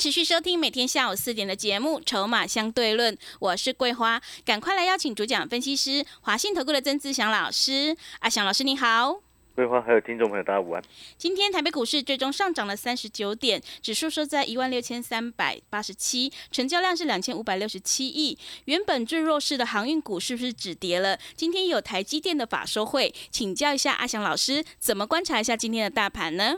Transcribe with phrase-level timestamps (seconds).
[0.00, 7.94] 持续收听每天下午四点的节目《筹码相对论》，我是桂花，赶快来邀请主讲分析师华信投顾的曾志祥老师。
[8.20, 9.20] 阿祥老师你好，
[9.54, 10.82] 桂花还有听众朋友大家午安。
[11.18, 18.38] 今天台北股市最终上涨了三十九点，指数收在一万六千三百八十七，成交量是两千五百六十七亿。
[18.64, 21.18] 原本最弱势的航运股是不是止跌了？
[21.36, 26.54] 今天有台积电的法收会，请教一下阿祥老师，怎么观察一下今天的大盘呢？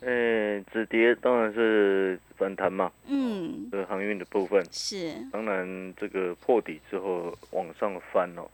[0.00, 8.48] 呃，止跌当然是反弹嘛，嗯，这个航运的部分，是，当然这个破底之后往上翻哦，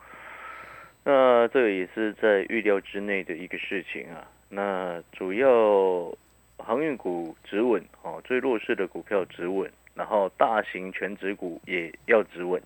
[1.05, 4.27] 那这个也是在预料之内的一个事情啊。
[4.49, 6.11] 那主要
[6.57, 12.63] 航运股止稳哦，最弱势的股票止稳，然后大型全指股也要止稳，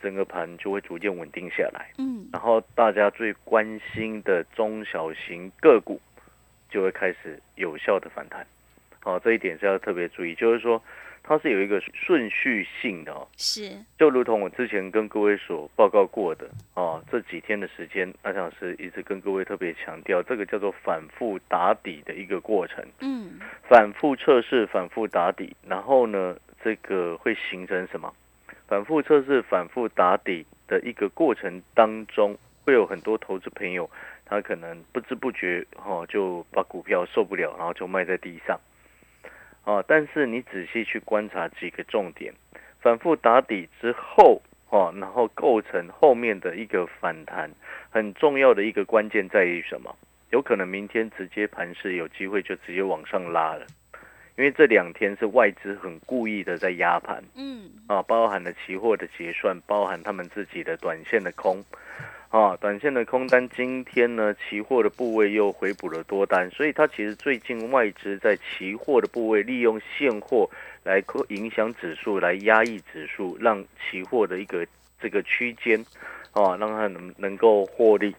[0.00, 1.90] 整个盘就会逐渐稳定下来。
[1.98, 6.00] 嗯，然后大家最关心的中小型个股
[6.70, 8.46] 就会开始有效的反弹。
[9.00, 10.82] 好、这一点是要特别注意，就是说
[11.22, 28.12] 它是有一个顺序性的哦，是，就如同我之前跟各位所报告过的哦，这几天的时间，阿强老师一直跟各位特别强调，这个叫做反复打底的一个过程，嗯，反复测试，反复打底，然后呢，这个会形成什么？
[28.66, 33.88] 反复测试、反复打底的一个过程当中，会有很多投资朋友，
[34.28, 38.60] 他可能不知不觉哦就把股票受不了，然后就卖在地上。
[39.64, 42.32] 哦，但是你仔细去观察几个重点，
[42.80, 44.40] 反复打底之后，
[44.70, 47.50] 哦，然后构成后面的一个反弹，
[47.90, 49.94] 很重要的一个关键在于什么？
[50.30, 53.66] 有可能明天直接盘势有机会就直接往上拉了，
[54.36, 61.64] 因为这两天是外资很故意的在压盘嗯，啊，包含了期货的结算，包含他们自己的短线的空。
[62.30, 70.48] 啊，短线的空单，今天呢，期货的部位又回补了多单，所以它其实最近外资在期货的部位利用现货
[70.84, 74.66] 来影响指数，来压抑指数，让期货的一个
[75.00, 75.82] 这个区间，
[76.32, 78.14] 啊，让它能能够获利。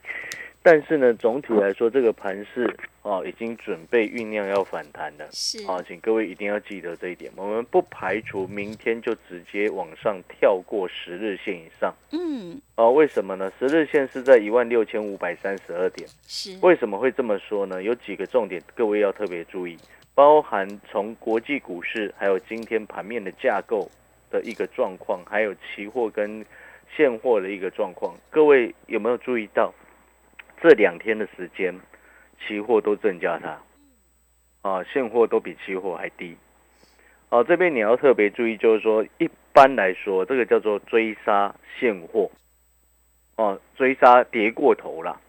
[0.71, 2.71] 但是呢，总体来说，这个盘势
[3.01, 5.27] 啊，已经准备酝酿要反弹了。
[5.31, 7.31] 是，啊，请各位一定要记得这一点。
[7.35, 11.91] 我们不排除明天就直接往上跳过十日线以上。
[12.11, 13.51] 嗯，哦，为什么呢？
[13.57, 16.07] 十日线是在一万六千五百三十二点。
[16.27, 17.81] 是，为什么会这么说呢？
[17.81, 19.75] 有几个重点，各位要特别注意，
[20.13, 23.89] 包含从国际股市，还有今天盘面的架构
[24.29, 26.45] 的一个状况，还有期货跟
[26.95, 28.15] 现货的一个状况。
[28.29, 29.73] 各位有没有注意到，
[30.61, 31.73] 这两天的时间，
[32.39, 33.59] 期货都正价差，
[34.61, 36.35] 啊，现货都比期货还低。
[37.29, 42.29] 哦、这边你要特别注意，就是说，一般来说，这个叫做追杀现货，
[43.35, 45.21] 哦，追杀跌过头了。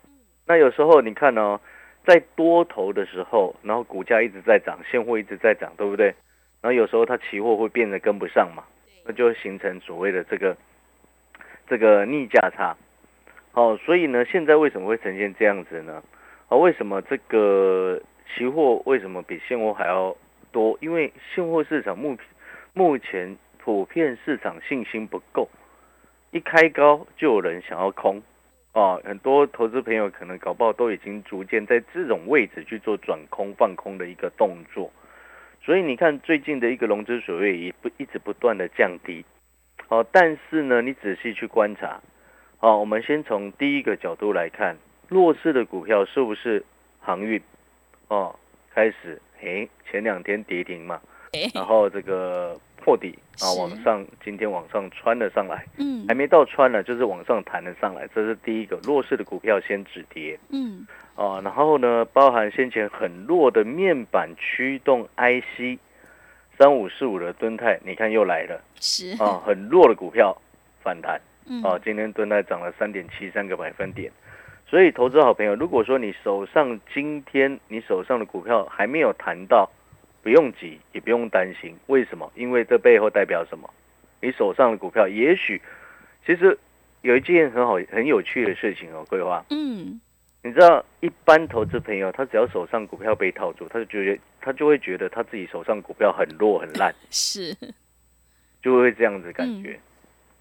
[0.47, 1.61] 那有时候你看哦，
[2.05, 6.07] 在多头的时候，然后股价一直在涨，现货一直在涨，对不对？
[6.63, 8.65] 然后有时候它期货会变得跟不上嘛，
[9.05, 10.57] 那就会形成所谓的这个
[11.69, 12.75] 这个逆价差。
[13.53, 16.03] 好、所以呢，现在为什么会呈现这样子呢？
[16.49, 20.17] 啊、为什么这个期货为什么比现货还要
[20.53, 20.79] 多？
[20.81, 22.17] 因为现货市场目
[22.73, 25.49] 目前普遍市场信心不够，
[26.31, 28.23] 一开高就有人想要空。
[28.73, 34.89] 啊，很多投资朋友可能搞不好都已经逐渐在这种位置去做转空放空的一个动作，
[35.61, 39.25] 所以你看最近的一个融资水位也不一直不断的降低，
[39.89, 42.01] 好、但是呢，你仔细去观察，
[42.63, 44.77] 好、我们先从第一个角度来看，
[45.09, 46.63] 弱势的股票是不是
[47.01, 47.41] 航运？
[48.09, 48.37] 哦，
[48.75, 51.01] 开始，诶，前两天跌停嘛，
[51.55, 55.65] 然后这个破底啊，往上，今天往上穿了上来。
[55.79, 56.05] 嗯。
[56.07, 60.39] 还，没到穿呢，就是往上弹了上来，这是第一个弱势的股票先止跌。
[60.51, 60.87] 嗯，
[61.17, 65.79] 啊，然后呢，包含先前很弱的面板驱动 IC，
[66.59, 68.61] 三五四五的吨泰，你看又来了。
[68.79, 70.37] 是，啊，很弱的股票
[70.83, 71.19] 反弹
[71.51, 74.11] 嗯，啊，今天吨泰涨了三点七三个百分点，
[74.69, 79.69] 所以投资好朋友，如果说你手上今天你手上的股票还没有谈到，
[80.23, 82.31] 不用急，也不用担心，为什么？
[82.37, 83.69] 因为这背后代表什么？
[84.21, 85.61] 你手上的股票，也许
[86.25, 86.57] 其实
[87.03, 90.01] 有一件很好、很有趣的事情哦，桂花，嗯，
[90.45, 96.95] 你知道，一般投资朋友他只要手上股票被套住，他就觉得他就会觉得他自己手上股票很弱很烂。
[97.11, 97.57] 是，
[98.63, 99.81] 就会这样子感觉。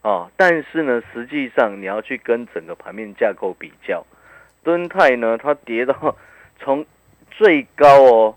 [0.01, 4.05] 啊，但是呢，实际上你要去跟整个盘面架构比较，
[4.63, 6.15] 敦泰呢，它跌到
[6.59, 6.85] 从
[7.31, 8.35] 最高哦，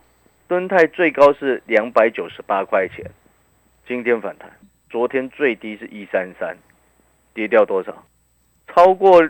[0.49, 3.05] 敦泰最高是两百九十八块钱，
[3.87, 4.51] 今天反弹，
[4.91, 6.57] 昨天最低是一三三，
[7.33, 8.05] 跌掉多少？
[8.67, 9.29] 超过，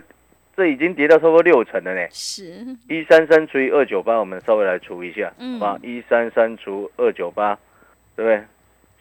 [0.55, 2.07] 这已经跌到超过六成了呢。
[2.09, 5.79] 是，一三三除以二九八，我们稍微来除一下，嗯好吧？
[5.83, 7.57] 一三三除二九八，
[8.15, 8.43] 对不对？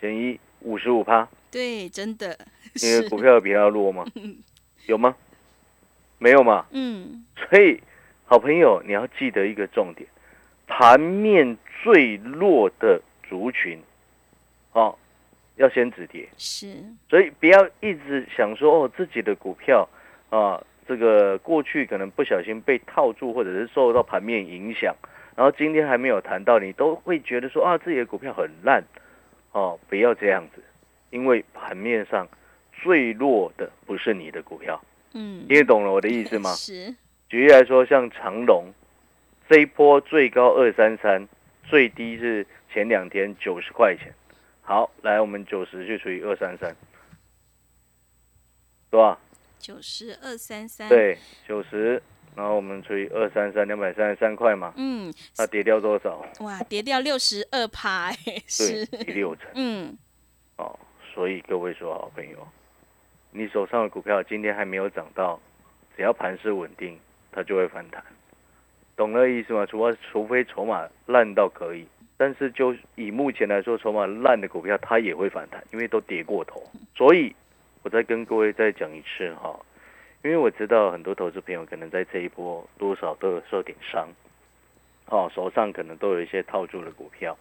[0.01, 2.37] 减一五十五趴，对，真的
[2.83, 4.05] 因为，股票有比较弱吗？
[4.87, 5.15] 有吗？
[6.19, 6.67] 没有嘛。
[6.71, 7.81] 嗯，所以，
[8.25, 10.09] 好朋友，你要记得一个重点：
[10.67, 13.79] 盘面最弱的族群，
[14.73, 14.97] 哦，
[15.57, 16.29] 要先止跌。
[16.37, 16.75] 是，
[17.09, 19.89] 所以不要一直想说哦，自己的股票
[20.31, 24.95] 啊，这个过去可能不小心被套住，或者是受到盘面影响，
[25.37, 28.83] 然后今天还没有谈到，你都会觉得说啊，自己的股票很烂
[29.53, 30.63] 哦，不要这样子，
[31.11, 32.27] 因为盘面上
[32.73, 34.83] 最弱的不是你的股票，
[35.13, 36.53] 嗯，听得懂了我的意思吗？
[36.57, 36.95] 是，
[37.29, 38.73] 举例来说，像长隆
[39.49, 41.29] 这一波最高二三三，
[41.65, 44.13] 最低是前两天九十块钱。
[44.63, 46.75] 好，来我们九十去除以二三三，
[48.91, 49.19] 多少？
[49.59, 52.03] 九十二三三，，对，九十，
[52.35, 56.25] 然后我们除以二三三，两百三十三块嘛，嗯，它跌掉多少？
[56.41, 58.11] 哇，跌掉六十二趴，
[58.47, 59.97] 是，，第六成嗯，
[60.57, 60.79] 哦。
[61.15, 62.49] 所以各位说好朋友，
[63.33, 65.39] 你手上的股票今天还没有涨到，
[65.95, 66.99] 只要盘势稳定，
[67.31, 68.03] 它就会反弹，
[68.97, 69.67] 懂那意思吗？
[69.67, 71.87] 除非除非筹码烂到可以，
[72.17, 76.63] 但是就以目前来说，筹码烂的股票它也会反弹，因为都跌过头。
[76.97, 77.37] 所以
[77.83, 79.55] 我再跟各位再讲一次哈，
[80.25, 84.09] 因为我知道很多投资朋友可能在这一波多少都有受点伤，
[85.07, 87.37] 哦，手上可能都有一些套住的股票。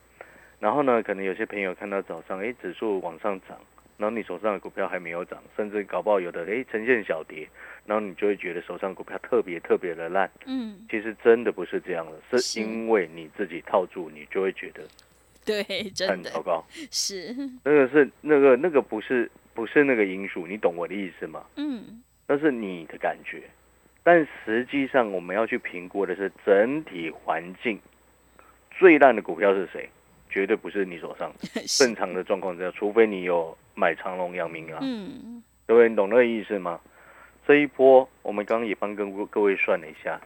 [0.60, 3.58] 然后呢，可能有些朋友看到早上，哎，指数往上涨，
[3.98, 7.48] 然后你手上的股票还没有涨，甚至搞不好有的，哎，呈现小跌，
[7.86, 10.30] 然后你就会觉得手上股票特别特别的烂。
[10.46, 14.82] 嗯，其实真的不是这样的，是是因为你自己套住，你就会觉得
[15.46, 15.64] 对，
[15.96, 16.64] 真的很糟糕。
[16.92, 21.44] 是，那个是那个那个不是不是那个因素，你懂我的意思吗？
[21.56, 23.42] 嗯，那是你的感觉，
[24.04, 27.78] 但实际上我们要去评估的是整体环境。
[28.70, 29.90] 最烂的股票是谁？
[30.30, 31.30] 绝对不是你手上。
[31.68, 35.90] 是正，常的状况之下，除非你有买长隆、阳明啊，嗯，对不对？
[35.90, 36.80] 你懂那个意思吗？
[37.46, 40.22] 这一波我们刚刚也帮跟各位算了一下，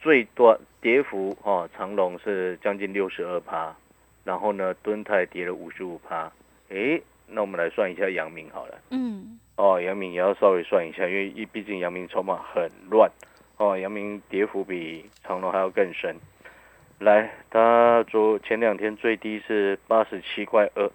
[0.00, 3.76] 最多跌幅哦，长隆是将近六十二趴，
[4.24, 6.32] 然后呢，敦泰跌了五十五趴。
[6.70, 8.78] 诶，那我们来算一下阳明好了。
[8.90, 13.10] 嗯，哦，阳明也要稍微算一下，因为一毕竟阳明筹码很乱。
[13.58, 16.16] 哦，阳明跌幅比长隆还要更深。
[16.98, 20.90] 来，它昨前两天最低是八十七块二，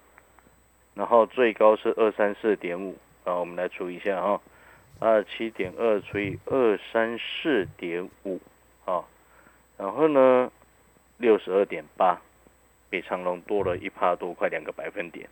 [0.94, 4.40] 然后最高是二三四点五，啊，我们来除一下哈，
[4.98, 8.40] 二七点二除以二三四点五，
[8.84, 9.04] 啊，
[9.76, 10.50] 然后呢，
[11.18, 12.20] 六十二点八，
[12.90, 15.28] 比长隆多了一趴多，快两个百分点，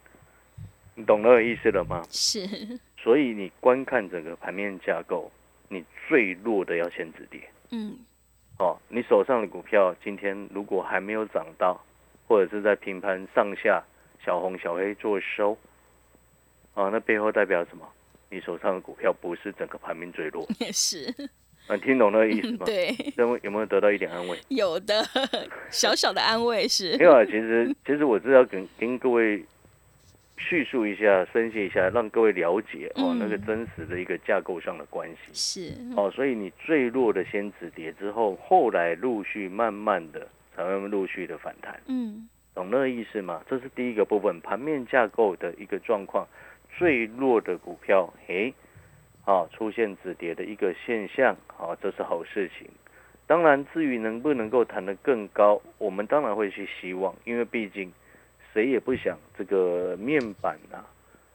[1.00, 2.02] 你懂那个意思了吗？
[2.10, 2.46] 是，
[2.98, 5.32] 所以你观看整个盘面架构，
[5.68, 7.40] 你最弱的要先止跌。
[7.70, 7.96] 嗯，
[8.58, 11.82] 哦，你手上的股票今天如果还没有涨到，
[12.28, 13.82] 或者是在平盘上下
[14.22, 15.56] 小红小黑做收，
[16.74, 17.88] 哦，那背后代表什么？
[18.28, 21.06] 你手上的股票不是整个盘面最弱，也 是，
[21.66, 22.58] 啊，你听懂那个意思吗？
[22.66, 24.38] 对，有没有有没有得到一点安慰？
[24.48, 25.02] 有的
[25.70, 29.42] 小小的安慰是没，有啊，其实其实我是要跟跟各位
[30.40, 35.16] 叙述一下、分析一下，让各位了解哦、嗯那个真实的一个架构上的关系。
[35.32, 43.42] 是，哦，所以你最弱的先止跌之后，后来陆续慢慢的才会陆续的反弹，嗯，懂那个意思吗？
[43.48, 46.26] 这是第一个部分，盘面架构的一个状况，
[46.78, 48.52] 最弱的股票，诶，
[49.22, 52.66] 好、出现止跌的一个现象，好、这是好事情。
[53.26, 57.92] 当然，至于能不能够弹得更高，我们当然会去希望，因为毕竟
[58.52, 60.84] 谁也不想这个面板啊、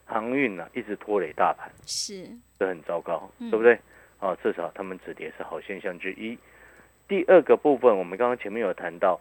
[0.06, 1.72] 航运啊一直拖累大盘。
[1.86, 2.28] 是，
[2.60, 3.78] 这很糟糕，嗯对不对？
[4.20, 6.38] 啊，至少他们止跌是好现象之一。
[7.08, 9.20] 第二个部分，我们刚刚前面有谈到，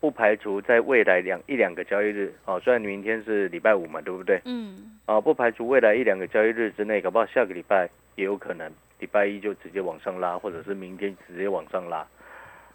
[0.00, 4.40] 不排除在未来两一两个交易日，啊，虽然明天是礼拜五嘛，对不对？
[4.44, 12.06] 嗯，啊，不排除未来一两个交易日之内，搞不好下个礼拜也有可能，礼拜一就直接往上拉，或者是明天直接往上拉。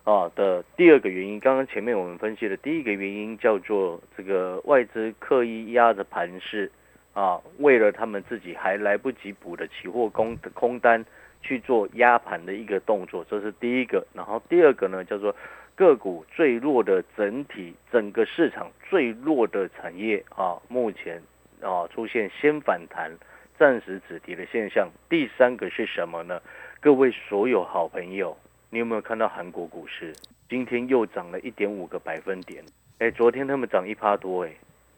[0.03, 6.71] 啊的第二个原因，刚刚前面我们分析的第一个原因叫做这个外资刻意压着盘势，
[7.13, 11.05] 啊，为了他们自己还来不及补的期货空空单
[11.41, 14.05] 去做压盘的一个动作，这是第一个。
[14.13, 15.35] 然后第二个呢，叫做
[15.75, 21.21] 个股最弱的整体整个市场最弱的产业啊，目前
[21.61, 23.11] 啊出现先反弹、
[23.57, 24.89] 暂时止跌的现象。
[25.09, 26.41] 第三个是什么呢？
[26.79, 28.35] 各位所有好朋友，
[28.73, 30.13] 你有没有看到韩国股市
[30.49, 32.63] 今天又涨了一点五个百分点？
[32.99, 34.53] 哎，昨天他们涨一趴多，哎，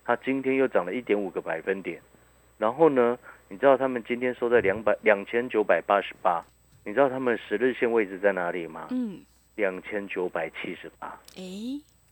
[0.06, 2.00] 它今天又涨了一点五个百分点。
[2.60, 3.18] 然后呢，
[3.50, 6.46] 你知道他们今天收在两百两千九百八十八，
[6.86, 8.90] 你知道他们十日线位置在哪里吗？
[8.92, 9.22] 嗯，
[9.56, 11.42] 两千九百七十八，哎，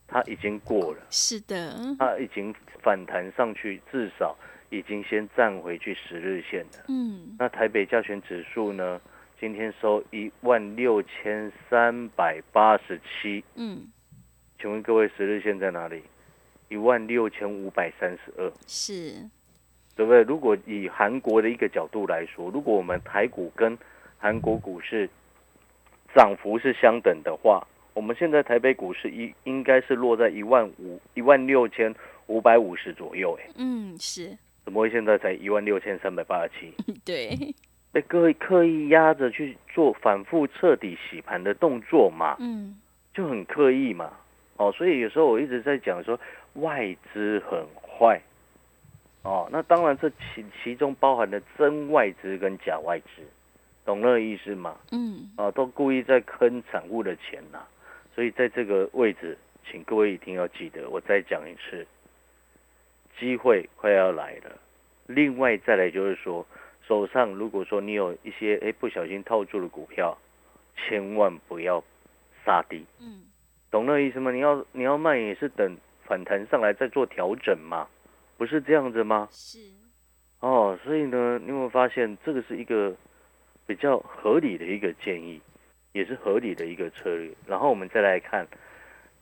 [0.07, 0.97] 它已经过了。
[1.11, 2.51] 是的，它已经
[2.81, 4.35] 反弹上去，至少
[4.71, 6.85] 已经先站回去十日线了。
[6.87, 8.99] 嗯，那台北加权指数呢？
[9.41, 13.88] 今天收一万六千三百八十七，嗯，
[14.60, 16.03] 请问各位十日线在哪里？
[16.69, 19.27] 一万六千五百三十二，是，
[19.95, 20.21] 对不对？
[20.21, 23.75] 如果以韩国的一个角度来说，如果我们台股跟
[24.19, 25.10] 韩国股市
[26.13, 31.91] 涨幅是相等的话，我们现在台北股市一应该是落在一万五一万六千
[32.27, 36.71] 五百五十左右，哎，嗯，是，怎么会现在才一万六千三百八十七？
[37.03, 37.36] 对，
[37.91, 42.79] 被各位刻意压着去做反复彻底洗盘的动作嘛，嗯，
[43.13, 44.13] 就很刻意嘛。
[44.57, 46.19] 哦，所以有时候我一直在讲说
[46.53, 48.21] 外资很坏，
[49.24, 53.24] 哦，那当然这其其中包含了真外资跟假外资，
[53.86, 54.77] 懂那个意思吗？
[54.91, 57.60] 嗯，啊，都故意在坑散户的钱呐、
[58.13, 59.38] 所以在这个位置，
[59.69, 61.86] 请各位一定要记得，我再讲一次，
[63.19, 64.57] 机会快要来了。
[65.07, 66.45] 另外再来就是说，
[66.91, 70.17] 手上如果说你有一些哎不小心套住的股票，
[70.75, 71.81] 千万不要
[72.43, 73.21] 杀低，嗯，
[73.71, 74.29] 懂那意思吗？
[74.29, 77.88] 你要你要卖也是等反弹上来再做调整嘛，
[78.36, 79.29] 不是这样子吗？
[79.31, 79.57] 是，
[80.41, 82.93] 哦，所以呢，你有没有发现这个是一个
[83.65, 85.39] 比较合理的一个建议，
[85.93, 87.31] 也是合理的一个策略。
[87.48, 88.45] 然后我们再来看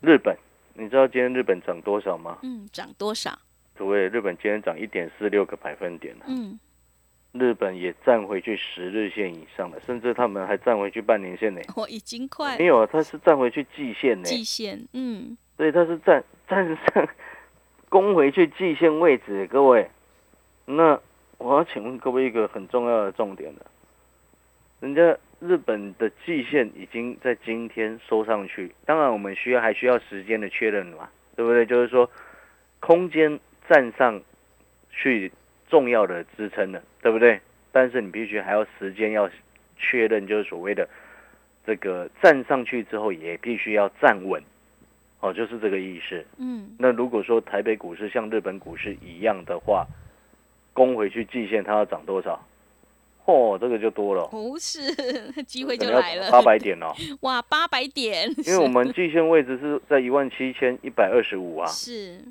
[0.02, 0.36] 日本，
[0.74, 2.40] 你知道今天日本涨多少吗？
[2.42, 3.38] 嗯，涨多少？
[3.76, 6.60] 各位，日本今天涨一点四六个百分点了，嗯，
[7.32, 11.62] 日本也站回去十日线以上了，甚至他们还站回去半年线呢。
[11.76, 17.08] 我 已经快没有，啊，他是站回去季线呢，季线，嗯，所以它是站站上
[17.88, 19.90] 攻回去季线位置，各位。
[20.66, 21.00] 那
[21.38, 23.66] 我要请问各位一个很重要的重点了，
[24.80, 31.66] 人家日本的季线已经在今天收上去，当然我们需要还需要时间的确认嘛，对不对？
[31.66, 32.10] 就是说
[32.80, 34.22] 空间站上
[34.92, 35.32] 去
[35.70, 37.40] 重要的支撑了，对不对？
[37.72, 39.30] 但是你必须还要时间要
[39.78, 40.88] 确认，就是所谓的
[41.66, 44.42] 这个站上去之后也必须要站稳，
[45.20, 46.26] 哦，就是这个意思。
[46.38, 49.86] 嗯，那如果说台北股市像日本股市一样的话，
[50.74, 52.44] 攻回去季线它要涨多少？
[53.26, 54.82] 哦，这个就多了，不是，
[55.44, 62.26] 机会就来了，八百点哦， 哇，八百点，因为我们季线位置是在一万七千一百二十五啊，是，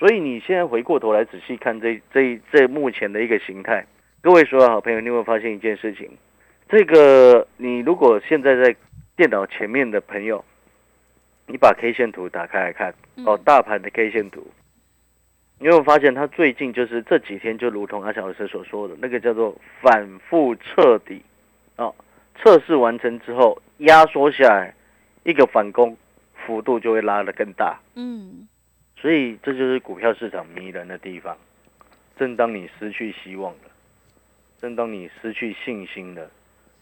[0.00, 3.84] 所以你现在回过头来仔细看这这这目前的一个形态，
[4.22, 6.10] 各位所有好朋友，你有没有发现一件事情？
[6.70, 8.74] 这个你如果现在在
[9.14, 10.42] 电脑前面的朋友，
[11.46, 12.94] 你把 K 线图打开来看，
[13.26, 14.46] 哦，嗯大盘的 K 线图，
[15.58, 21.20] 你有没有发现它最近就是这几天就如同阿小老师所说的那个叫做反复彻底，
[21.76, 21.94] 哦，
[22.36, 24.74] 测试完成之后压缩下来，
[25.24, 25.94] 一个反攻
[26.46, 27.78] 幅度就会拉得更大。
[27.96, 28.48] 嗯，
[29.00, 31.36] 所以这就是股票市场迷人的地方。
[32.16, 33.70] 正当你失去希望了，
[34.58, 36.30] 正当你失去信心了，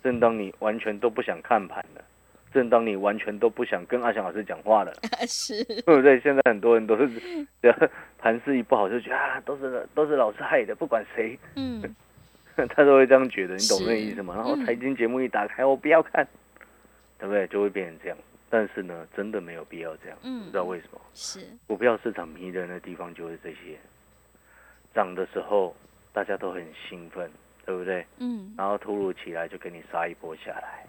[0.02, 2.04] 正当你完全都不想看盘了，
[2.52, 4.92] 正当你完全都不想跟阿翔老师讲话了，
[5.28, 6.18] 是，对不对？
[6.18, 7.08] 现在很多人都是，
[7.62, 7.74] 只要
[8.18, 11.80] 盘势一不好就觉得啊，都是都是老师害的，不管谁，嗯，
[12.74, 14.34] 他都会这样觉得，你懂是那意思吗？
[14.34, 16.26] 然后嗯财经节目一打开，我不要看，
[17.16, 17.46] 对不对？
[17.46, 18.18] 就会变成这样。
[18.50, 21.00] 但是呢，真的没有必要这样，嗯不知道为什么。
[21.14, 23.78] 是，股票市场迷人的地方就是这些，
[24.94, 25.76] 涨的时候
[26.12, 27.30] 大家都很兴奋，
[27.66, 28.06] 对不对？
[28.18, 30.86] 嗯，然后突如其来就给你杀一波下来，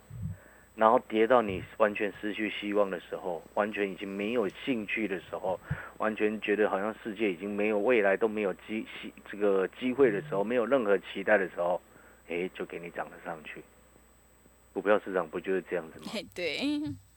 [0.75, 5.59] 然后跌到你完全失去希望的时候，完全已经没有兴趣的时候，
[5.97, 11.81] 完全觉得好像世界已经没有未来都没有机机这个机会的时候，没有任何期待的时候，
[12.29, 13.61] 诶，就给你涨了上去。
[14.71, 16.05] 股票市场不就是这样子吗？
[16.13, 16.59] 嘿，对，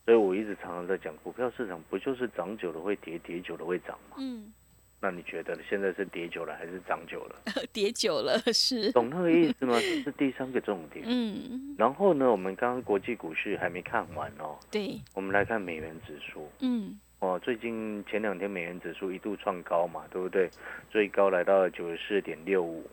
[0.05, 4.17] 所以我一直常常在讲，股票市场不就是涨久了会跌，跌久了会涨吗？
[4.19, 4.53] 嗯，
[5.01, 7.37] 那你觉得现在是跌久了还是涨久了？
[7.73, 9.75] 跌久了，是，懂那个意思吗？
[9.75, 11.05] 这是第三个重点。
[11.09, 17.39] 嗯，然后呢，我们刚刚国际股市还没看完哦，对，我们来看美元指数嗯，哦。
[17.41, 20.51] 最近前两天美元指数一度创高嘛，对不对？
[20.91, 22.85] 最高来到了九十四点六五，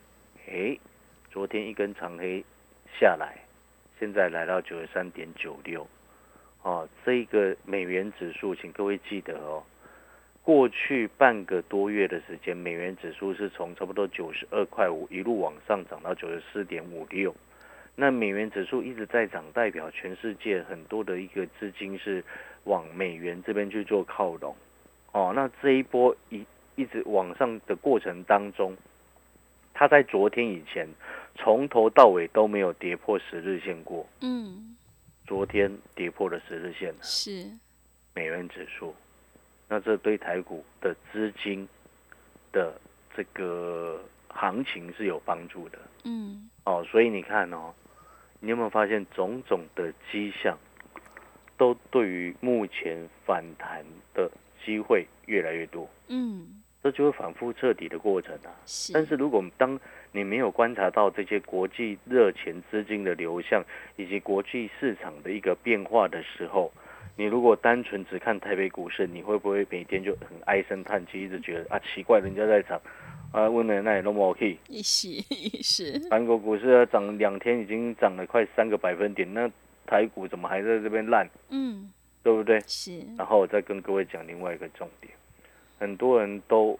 [0.48, 0.80] 诶，
[1.32, 2.44] 昨天一根长黑
[3.00, 3.40] 下来，
[4.00, 5.88] 现在来到九十三点九六，
[6.64, 9.64] 哦，这个美元指数，请各位记得哦，
[10.44, 17.34] 过去半个多月的时间，美元指数是从差不多九十二块五一路往上涨到九十四点五六。
[17.96, 22.24] 那美元指数一直在涨，代表全世界很多的一个资金是
[22.64, 24.56] 往美元这边去做靠拢。
[25.12, 28.76] 哦，那这一波一一直往上的过程当中，
[29.74, 30.88] 它在昨天以前
[31.36, 34.08] 从头到尾都没有跌破十日线过。
[34.22, 34.78] 嗯，
[35.30, 37.46] 昨天跌破了十日线了，是，
[38.16, 38.96] 美元指数。
[39.68, 41.70] 那这对台股的资金
[42.52, 42.74] 的
[43.16, 45.78] 这个行情是有帮助的。
[46.04, 47.72] 嗯，哦，所以你看哦，
[48.40, 50.58] 你有没有发现种种的迹象，
[51.58, 54.32] 都对于目前反弹的
[54.66, 58.50] 机会越来越多，嗯，这就是反复彻底的过程啊。
[58.66, 59.80] 是，但是如果当
[60.12, 63.64] 你没有观察到这些国际热钱资金的流向
[63.96, 66.72] 以及国际市场的一个变化的时候，
[67.16, 72.82] 你如果单纯只看台北股市，你会不会每天就很唉声叹气，一直觉得啊奇怪，人家在涨，
[73.34, 75.10] 啊问了那也那么 OK，是
[75.62, 79.52] 是，韩国股市涨两天已经涨了快三个百分点，那
[79.86, 81.92] 台股怎么还在这边烂，嗯，
[82.24, 82.60] 对不对？
[82.66, 85.14] 是，然后我再跟各位讲另外一个重点，
[85.80, 86.78] 很多人都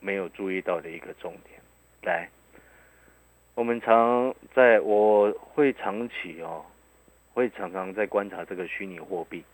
[0.00, 1.60] 没有注意到的一个重点。
[2.02, 2.28] 来，
[3.54, 6.64] 我们常在我会长期哦，
[7.34, 9.44] 会常常在观察这个虚拟货币。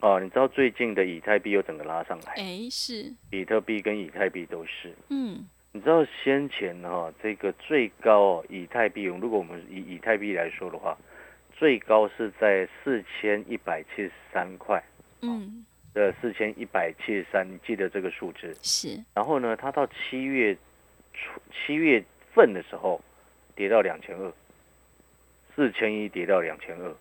[0.00, 4.94] 哦，你知道最近的以太币又整个拉上来，哎，是，比特币跟以太币都是。
[5.10, 10.96] 嗯，你知道先前哈、哦、这个最高哦以太币，如果我们以以太币来说的话，
[11.52, 14.82] 最高是在四千一百七十三块。
[15.20, 18.54] 嗯，的四千一百七十三，你记得这个数字？
[18.62, 20.56] 是，然后呢，它到七月
[21.12, 23.00] 初七月份的时候
[23.54, 24.32] 跌到两千二，
[25.54, 26.94] 四千一跌到两千二，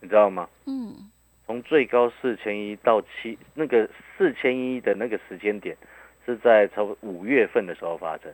[0.00, 0.48] 你知道吗？
[0.66, 1.10] 嗯，
[1.46, 5.76] 从最高四千一到七那个四千一的那个时间点
[6.24, 8.32] 是在差不多五月份的时候发生，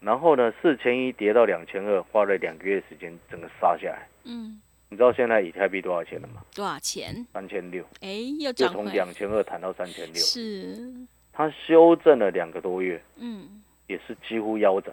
[0.00, 4.08] 然后呢，四千一跌到两千二，花了两个月时间整个杀下来。
[4.24, 4.60] 嗯，
[4.92, 6.44] 你知道现在以太币多少钱了吗？
[6.54, 7.26] 多少钱？
[7.32, 10.14] 三千六，哎，又就从涨回来，两千二谈到三千六。
[10.16, 10.92] 是，
[11.32, 14.92] 它修正了两个多月，嗯，也是几乎腰斩，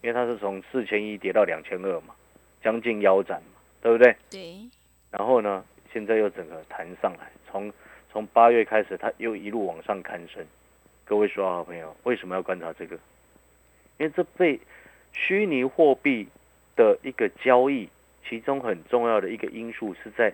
[0.00, 2.14] 因为它是从四千一跌到两千二嘛，
[2.62, 4.16] 将近腰斩嘛，对不对？
[4.30, 4.56] 对，
[5.10, 7.70] 然后呢，现在又整个弹上来，从
[8.10, 10.42] 从八月开始，它又一路往上攀升。
[11.04, 12.96] 各位说好朋友，为什么要观察这个？
[13.98, 14.58] 因为这被
[15.12, 16.26] 虚拟货币
[16.74, 17.86] 的一个交易，
[18.28, 20.32] 其中很重要的一个因素是在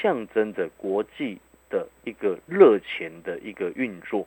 [0.00, 4.26] 象征着国际的一个热钱的一个运作，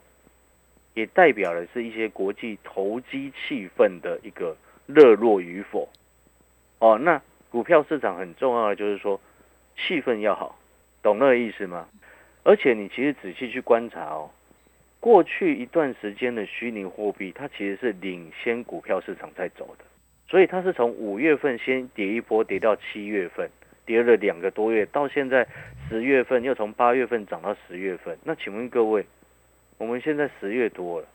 [0.93, 5.89] 也代表的是一些国际投机气氛的一个热络与否。
[6.79, 9.19] 哦，那股票市场很重要的就是说，
[9.75, 10.59] 气氛要好，
[11.01, 11.87] 懂那个意思吗？
[12.43, 14.29] 而且你其实仔细去观察哦，
[14.99, 19.85] 过去一段时间的虚拟货币，它其实是领先股票市场在走的，
[20.29, 23.49] 所以它是从五月份先跌一波，跌到七月份，
[23.85, 25.47] 跌了两个多月，到现在
[25.87, 28.17] 十月份又从八月份涨到十月份。
[28.23, 29.05] 那请问各位，
[29.77, 31.07] 我们现在十月多了，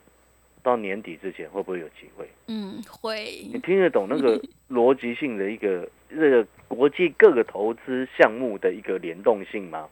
[0.63, 2.27] 到年底之前会不会有机会？
[2.47, 9.89] 嗯，会你，听得懂那个 逻辑性的一个这个国际各个投资项目的一个联动性吗？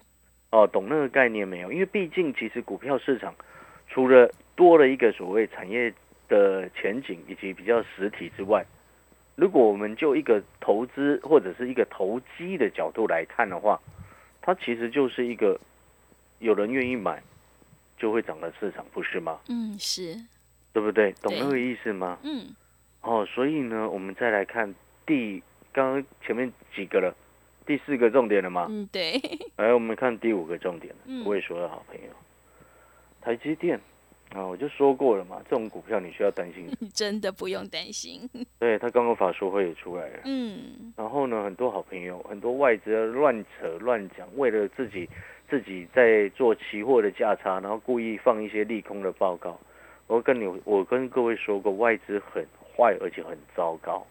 [0.50, 1.70] 哦，懂那个概念没有？
[1.70, 3.34] 因为毕竟其实股票市场
[3.88, 5.92] 除了多了一个所谓产业
[6.26, 8.64] 的前景以及比较实体之外，
[9.36, 13.80] 如果我们就一个投资或者是一个投机的角度来看的话，
[14.42, 15.58] 它其实就是一个
[16.38, 17.22] 有人愿意买
[17.96, 19.40] 就会涨的市场，不是吗？
[19.48, 20.14] 嗯，是，
[20.72, 21.12] 对不对？
[21.22, 22.18] 懂那个意思吗？
[22.22, 22.54] 嗯，
[23.02, 24.74] 哦，所以呢，我们再来看
[25.06, 27.14] 第刚刚前面几个了，
[27.66, 28.66] 第四个重点了吗？
[28.68, 29.20] 嗯，对，
[29.56, 31.00] 来，我们看第五个重点了。
[31.06, 32.10] 嗯各位说的好朋友，
[33.20, 33.80] 台积电
[34.34, 36.68] 啊，我就说过了嘛，这种股票你需要担心。
[36.94, 45.08] 真的不用担心，对他刚刚法说会也出来了，嗯，然后呢，很多好朋友，很多外资乱扯乱讲，为了自己
[45.48, 49.58] 自己在做期货的价差，然后故意放一些利空的报告。
[50.06, 52.44] 我跟你，我跟各位说过，外资很
[52.76, 54.06] 坏，而且很糟糕。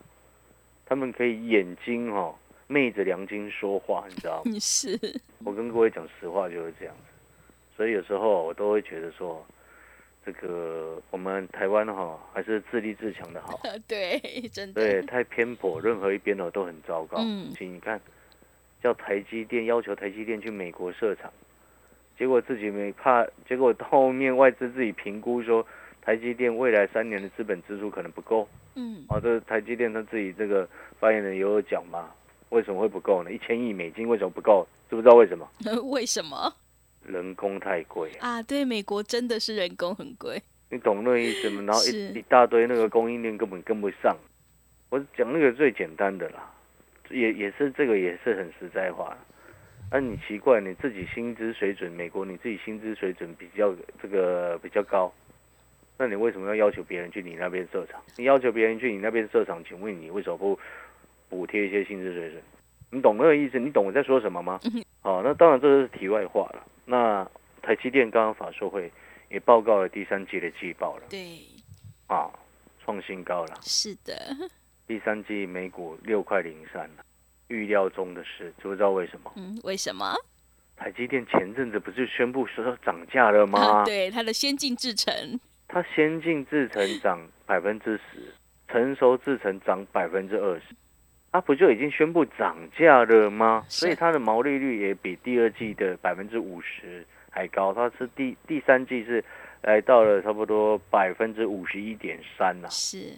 [0.85, 2.35] 他们可以眼睛哦
[2.67, 4.51] 昧着良心说话，你知道吗？
[4.59, 4.99] 是，
[5.45, 7.03] 我跟各位讲实话就是这样子。
[7.77, 9.45] 所以有时候我都会觉得说，
[10.31, 13.59] 这个我们台湾哈、还是自立自强的好。
[13.87, 14.19] 对，
[14.53, 17.17] 真的，对，太偏颇，任何一边哦都很糟糕。
[17.19, 17.99] 嗯请你看，
[18.83, 21.31] 叫台积电要求台积电去美国设厂，
[22.17, 25.65] 结果自己没怕，结果到后面外资自己评估说，
[26.01, 28.47] 台积电未来三年的资本支出可能不够。
[28.75, 30.67] 嗯，啊，这台积电他自己这个
[30.99, 32.11] 发言人也有讲嘛，
[32.49, 33.31] 为什么会不够呢？
[33.31, 34.67] 一千亿美金为什么不够？
[34.89, 35.47] 知不知道为什么？
[35.91, 36.53] 为什么？
[37.05, 41.63] 人工太贵啊，啊，对，美国真的是人工很贵，你懂那意思吗？
[41.65, 44.15] 然后一一大堆那个供应链根本跟不上。
[44.89, 46.51] 我讲那个最简单的啦，
[47.09, 49.15] 也也是这个也是很实在话。
[49.91, 55.11] 啊，你奇怪，你自己薪资水准，美国你自己薪资水准比较这个比较高，
[55.97, 57.99] 那你为什么要要求别人去你那边设厂？
[58.17, 60.59] 你要求别人去你那边设厂，请问你为什么不
[61.27, 62.41] 补贴一些薪资水准？
[62.91, 63.59] 你懂那个意思？
[63.59, 64.59] 你懂我在说什么吗？
[65.01, 66.63] 好，那当然这是题外话了。
[66.89, 67.29] 那
[67.61, 68.91] 台积电刚刚法说会
[69.29, 71.03] 也报告了第三季的季报了。
[71.07, 71.39] 对，
[72.07, 72.27] 啊，
[72.83, 74.35] 创新高了，是的，
[74.87, 76.81] 第三季每股六块零三。
[76.97, 77.05] 了，
[77.49, 79.31] 预料中的事，知不知道为什么？
[79.35, 80.15] 嗯，为什么？
[80.75, 83.59] 台积电前阵子不是宣布说涨价了吗？
[83.59, 88.33] 啊，对，它的先进制程，它先进制程涨百分之十，
[88.67, 90.63] 成熟制程涨百分之二十，
[91.31, 93.63] 它不就已经宣布涨价了吗？
[93.67, 99.23] 所以它的毛利率也比第二季的百分之五十还高，它是第第三季是
[99.61, 102.67] 来到了差不多百分之五十一点三呐。
[102.69, 103.13] 是，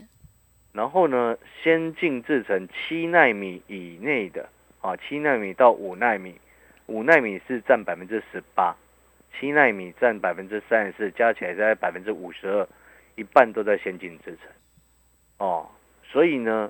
[0.73, 4.49] 然后呢，先进制程七纳米以内的
[4.81, 6.35] 啊，七纳米到五纳米，
[6.87, 8.75] 五纳米是占百分之十八，
[9.39, 12.67] 七纳米占百分之三十四，加起来在百分之五十二，
[13.15, 14.51] 一半都在先进制程。
[15.37, 15.69] 哦，
[16.03, 16.69] 所以呢，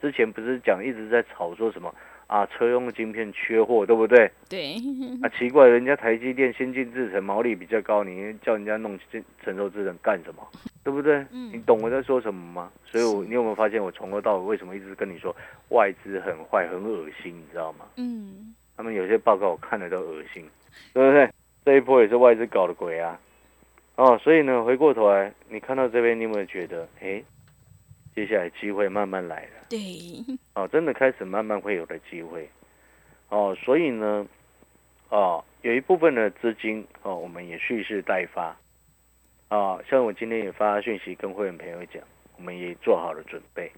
[0.00, 1.94] 之前不是讲一直在炒作什么
[2.26, 4.30] 啊，车用晶片缺货，对不对？
[4.48, 4.76] 对，
[5.22, 10.46] 啊，奇怪，人家台积电先进制程毛利比较高，你叫人家弄成成熟制程干什么？
[10.82, 11.16] 对不对？
[11.32, 12.70] 嗯你懂我在说什么吗？
[12.84, 15.34] 所以我，是你有没有发现我从头到尾为什么一直跟你说
[15.70, 17.84] 外资很坏、很恶心，你知道吗？
[17.96, 20.48] 嗯，他们有些报告我看了都恶心，
[20.94, 21.28] 对不对？
[21.64, 23.20] 这一波也是外资搞的鬼啊！
[23.96, 27.22] 哦，所以呢，回过头来，你看到这边，你有没有觉得，哎，
[28.14, 29.59] 接下来机会慢慢来了？
[29.70, 29.78] 对，
[30.54, 32.50] 哦，真的开始慢慢会有的机会。
[33.28, 34.26] 哦，所以呢，
[35.08, 38.56] 哦，有一部分的资金哦，我们也蓄势待发。
[39.48, 42.02] 啊，像我今天也发讯息跟会员朋友讲，
[42.36, 43.70] 我们也做好了准备，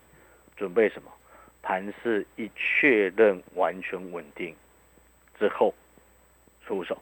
[0.56, 1.10] 准备什么？
[1.62, 4.52] 盘势一确认完全稳定
[5.38, 5.72] 之后
[6.66, 7.00] 出手，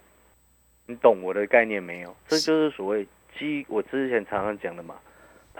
[0.86, 2.14] 你懂我的概念没有？
[2.26, 3.06] 这就是所谓
[3.38, 4.96] 基，我之前常常讲的嘛。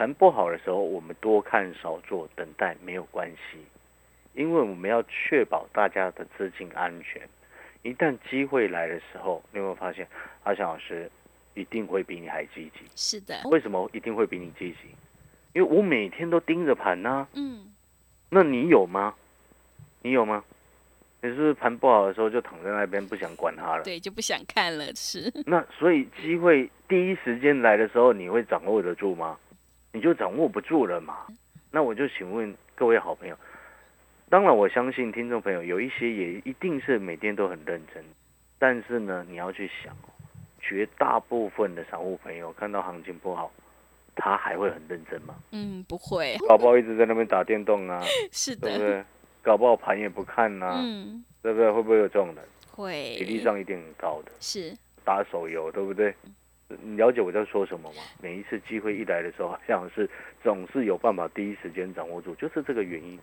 [0.01, 3.59] 盘不好的时候，我们多看少做，等待没有关系，
[4.33, 7.21] 因为我们要确保大家的资金安全。
[7.83, 10.09] 一旦机会来的时候，你有没有发现
[10.45, 11.11] 阿翔老师
[11.53, 12.81] 一定会比你还积极？
[12.97, 14.89] 是的，为什么一定会比你积极？
[15.53, 17.71] 因为我每天都盯着盘呐、嗯，
[18.31, 19.15] 那你有吗？
[20.01, 20.43] 你有吗？
[21.21, 23.83] 你是不是盘不好的时候就躺在那边不想管它了？
[23.85, 29.39] 对，就不想看了，是，那所以机会第一时间来的时候，你会掌握得住吗？
[29.93, 31.27] 你就掌握不住了嘛。
[31.71, 33.37] 那我就请问各位好朋友，
[34.29, 38.05] 当然我相信听众朋友有一些也一定是每天都很认真，
[38.59, 40.11] 但是呢，你要去想哦，
[40.61, 43.53] 绝大部分的散户朋友看到行情不好，
[44.17, 45.35] 他还会很认真吗？
[45.53, 49.05] 嗯，不会，搞不好一直在那边打电动啊， 是的，对不对？
[49.43, 51.71] 搞不好盘也不看呐、嗯，对不对？
[51.71, 52.45] 会不会有这种人？
[52.73, 54.33] 会，比例上一定很高的。
[54.41, 56.15] 是，打手游，对不对？
[56.83, 58.03] 你了解我在说什么吗？
[58.23, 60.09] 每一次机会一来的时候，好像是
[60.43, 63.19] 总是有办法第一时间掌握住，就是这个原因。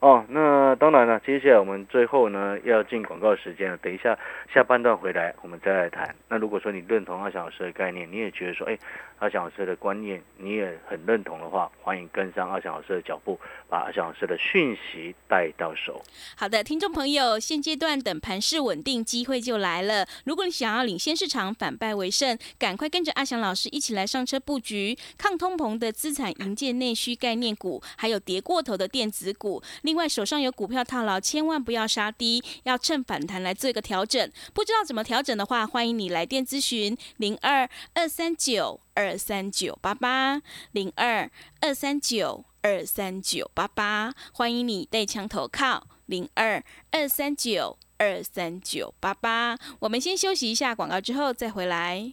[0.00, 3.76] 哦，那当然了，接下来我们最后呢要进广告时间了。
[3.78, 4.16] 等一下
[4.52, 6.14] 下半段回来，我们再来谈。
[6.28, 8.78] 那如果说你认同阿翔老师的概念，你也觉得说，哎，
[9.18, 16.02] 阿翔老师的观念你也很认同的话，欢迎跟上阿翔老师的脚步，把阿翔老师的讯息带到手。
[16.36, 20.06] 好的，听众朋友，现阶段等盘势稳定，机会就来了。
[20.26, 29.62] 如果你想要领先市场，反败为胜，赶快跟着阿翔老师一起来上车布局抗通膨的资产营建内需概念股，还有跌过头的电子股。
[29.86, 34.32] 另外，手上有股票套牢，千万不要杀低，要趁反弹来做一个调整。
[34.52, 49.56] 不知道怎么调整的话，欢迎你来电咨询零二二三九二三九八八零二二三九二三九八八，欢迎你带枪投靠零二二三九二三九八八。
[49.78, 52.12] 我们先休息一下广告，之后再回来。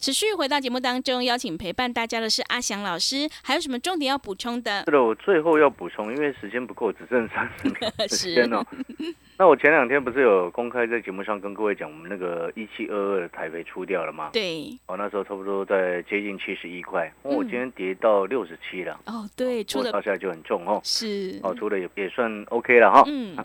[0.00, 4.82] 持续回到节目当中，邀请陪伴大家的是阿翔老师，还有什么重点要补充的？
[4.86, 8.64] 是的，我最后要补充，因为时间不够，只剩三十秒时是间哦。
[9.36, 14.30] 那我前两天不是有公开在节目上跟各位讲，我们那个一七二二的台北出掉了吗？
[14.32, 20.80] 对，哦，那时候差不多在接近七十一块，哦，我嗯今天跌到六十七了，哦，对，出的到现在就很重哦。
[20.82, 23.04] 是，哦，出的也也算 OK 了哈。
[23.06, 23.36] 嗯，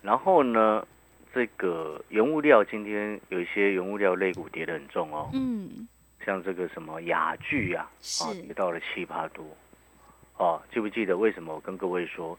[0.00, 0.86] 然后呢，
[1.34, 5.88] 这个原物料今天有一些原物料类股跌得很重哦，嗯，
[6.24, 9.44] 像这个什么雅聚呀、是啊，跌到了七八多。
[10.36, 12.36] 哦，记不记得为什么我跟各位说，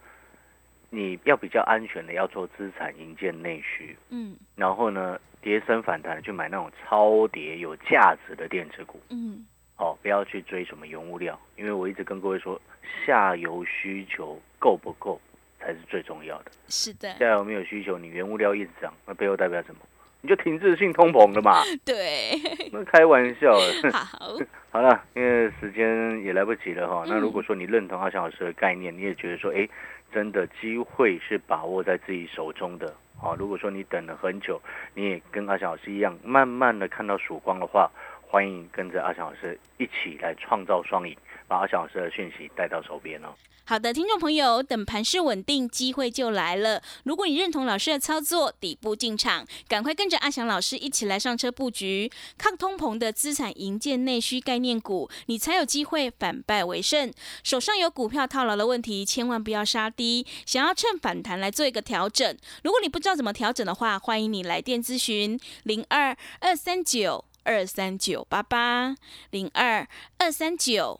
[0.89, 8.99] 你要比较安全的要做资产营建内需，嗯，然后呢，跌升反弹去买那种超跌有价值的电子股。
[9.09, 9.45] 嗯，
[9.77, 12.59] 哦，不要去追什么原物料，因为我一直跟各位说，
[13.05, 15.19] 下游需求够不够
[15.59, 16.51] 才是最重要的。
[16.67, 19.81] 是的，下游没有需求，你原物料一直涨，那背后代表什么？
[20.25, 21.61] 你就停滞性通膨了嘛？
[21.85, 22.31] 对，
[22.71, 23.53] 那开玩笑。
[23.93, 24.33] 好，
[24.71, 27.03] 好了，因为时间也来不及了哈。
[27.07, 29.69] 那嗯如果说你认同阿翔老师的概念，你也觉得说，哎，
[30.11, 32.91] 真的机会是把握在自己手中的。
[33.21, 34.59] 好，如果说你等了很久，
[34.95, 37.87] 你也跟阿翔老师一样，慢慢的看到曙光的话，
[38.27, 41.15] 欢迎跟着阿翔老师一起来创造双赢，
[41.47, 43.29] 把阿翔老师的讯息带到手边哦。
[43.67, 46.83] 好的，听众朋友，等盘势稳定，机会就来了。
[47.03, 57.11] 如果你认同老师的操作，底部进场，赶快跟着阿翔老师一起来上车布局抗通膨的资产营建内需概念股，你才有机会反败为胜。
[57.43, 62.37] 手上有股票套牢的问题，千万不要杀低，想要趁反弹来做一个调整。
[62.63, 68.95] 如果你不知道怎么调整的话，欢迎你来电咨询零二二三九二三九八八
[69.31, 69.87] 零二
[70.19, 70.99] 二三九。